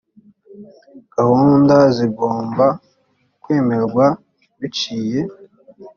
gahunda 1.15 1.75
zigomba 1.95 2.65
kwemerwa 3.41 4.05
biciye 4.59 5.19